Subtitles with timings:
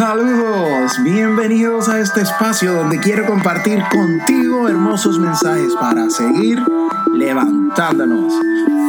[0.00, 6.58] Saludos, bienvenidos a este espacio donde quiero compartir contigo hermosos mensajes para seguir
[7.12, 8.32] levantándonos.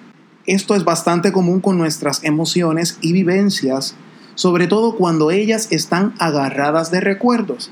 [0.47, 3.97] Esto es bastante común con nuestras emociones y vivencias,
[4.35, 7.71] sobre todo cuando ellas están agarradas de recuerdos.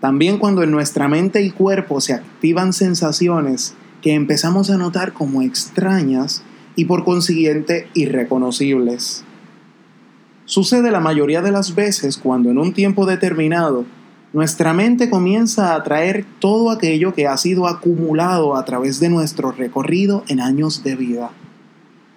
[0.00, 5.42] También cuando en nuestra mente y cuerpo se activan sensaciones que empezamos a notar como
[5.42, 6.42] extrañas
[6.74, 9.24] y por consiguiente irreconocibles.
[10.46, 13.84] Sucede la mayoría de las veces cuando en un tiempo determinado
[14.32, 19.50] nuestra mente comienza a atraer todo aquello que ha sido acumulado a través de nuestro
[19.50, 21.30] recorrido en años de vida.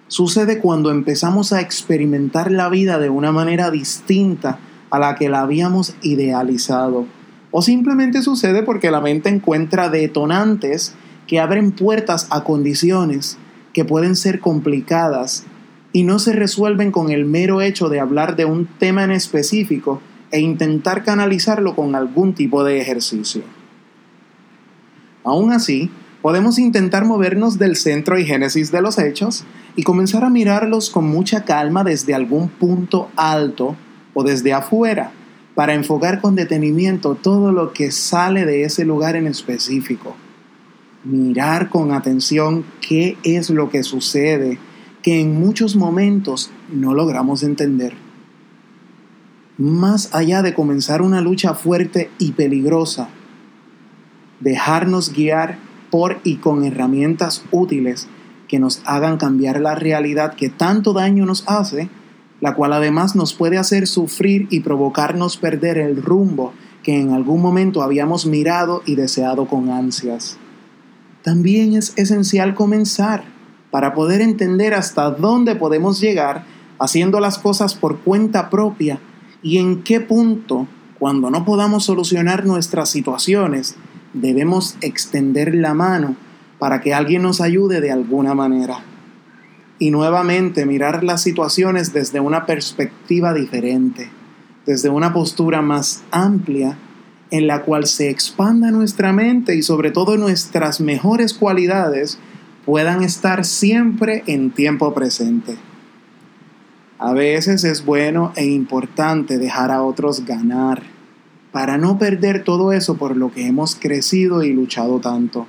[0.06, 4.60] Sucede cuando empezamos a experimentar la vida de una manera distinta
[4.90, 7.06] a la que la habíamos idealizado.
[7.50, 10.94] O simplemente sucede porque la mente encuentra detonantes
[11.26, 13.38] que abren puertas a condiciones
[13.72, 15.44] que pueden ser complicadas
[15.92, 20.00] y no se resuelven con el mero hecho de hablar de un tema en específico
[20.34, 23.42] e intentar canalizarlo con algún tipo de ejercicio.
[25.22, 25.92] Aún así,
[26.22, 29.44] podemos intentar movernos del centro y génesis de los hechos
[29.76, 33.76] y comenzar a mirarlos con mucha calma desde algún punto alto
[34.12, 35.12] o desde afuera
[35.54, 40.16] para enfocar con detenimiento todo lo que sale de ese lugar en específico.
[41.04, 44.58] Mirar con atención qué es lo que sucede
[45.00, 48.03] que en muchos momentos no logramos entender
[49.56, 53.08] más allá de comenzar una lucha fuerte y peligrosa,
[54.40, 55.58] dejarnos guiar
[55.90, 58.08] por y con herramientas útiles
[58.48, 61.88] que nos hagan cambiar la realidad que tanto daño nos hace,
[62.40, 66.52] la cual además nos puede hacer sufrir y provocarnos perder el rumbo
[66.82, 70.36] que en algún momento habíamos mirado y deseado con ansias.
[71.22, 73.24] También es esencial comenzar
[73.70, 76.44] para poder entender hasta dónde podemos llegar
[76.78, 79.00] haciendo las cosas por cuenta propia
[79.44, 80.66] y en qué punto,
[80.98, 83.76] cuando no podamos solucionar nuestras situaciones,
[84.14, 86.16] debemos extender la mano
[86.58, 88.78] para que alguien nos ayude de alguna manera.
[89.78, 94.08] Y nuevamente mirar las situaciones desde una perspectiva diferente,
[94.64, 96.78] desde una postura más amplia
[97.30, 102.18] en la cual se expanda nuestra mente y sobre todo nuestras mejores cualidades
[102.64, 105.58] puedan estar siempre en tiempo presente.
[106.98, 110.82] A veces es bueno e importante dejar a otros ganar
[111.50, 115.46] para no perder todo eso por lo que hemos crecido y luchado tanto.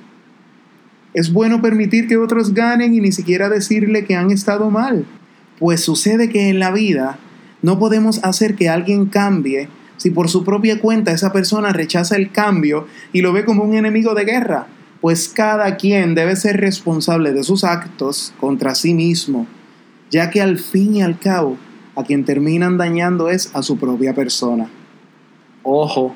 [1.14, 5.06] Es bueno permitir que otros ganen y ni siquiera decirle que han estado mal,
[5.58, 7.18] pues sucede que en la vida
[7.62, 12.32] no podemos hacer que alguien cambie si por su propia cuenta esa persona rechaza el
[12.32, 14.66] cambio y lo ve como un enemigo de guerra,
[15.00, 19.46] pues cada quien debe ser responsable de sus actos contra sí mismo
[20.10, 21.56] ya que al fin y al cabo
[21.94, 24.68] a quien terminan dañando es a su propia persona.
[25.62, 26.14] Ojo,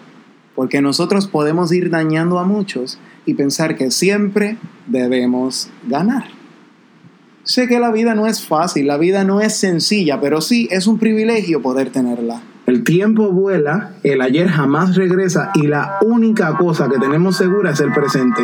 [0.54, 6.24] porque nosotros podemos ir dañando a muchos y pensar que siempre debemos ganar.
[7.44, 10.86] Sé que la vida no es fácil, la vida no es sencilla, pero sí es
[10.86, 12.42] un privilegio poder tenerla.
[12.66, 17.80] El tiempo vuela, el ayer jamás regresa y la única cosa que tenemos segura es
[17.80, 18.42] el presente.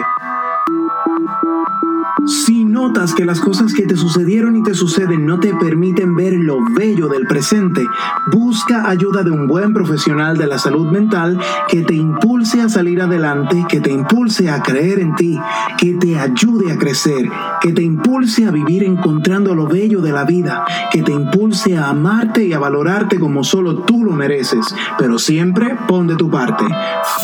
[2.26, 2.55] Si
[2.86, 6.58] notas que las cosas que te sucedieron y te suceden no te permiten ver lo
[6.72, 7.84] bello del presente,
[8.30, 11.36] busca ayuda de un buen profesional de la salud mental
[11.66, 15.36] que te impulse a salir adelante, que te impulse a creer en ti,
[15.78, 17.28] que te ayude a crecer,
[17.60, 21.88] que te impulse a vivir encontrando lo bello de la vida, que te impulse a
[21.88, 26.64] amarte y a valorarte como solo tú lo mereces, pero siempre pon de tu parte.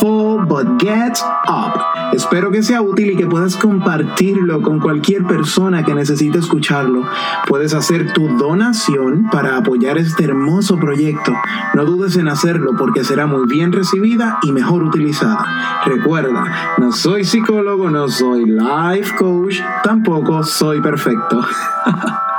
[0.01, 1.13] Fall but get
[1.47, 1.79] up.
[2.13, 5.52] Espero que sea útil y que puedas compartirlo con cualquier persona
[5.85, 7.03] que necesite escucharlo.
[7.47, 11.31] Puedes hacer tu donación para apoyar este hermoso proyecto.
[11.75, 15.45] No dudes en hacerlo porque será muy bien recibida y mejor utilizada.
[15.85, 21.45] Recuerda, no soy psicólogo, no soy life coach, tampoco soy perfecto.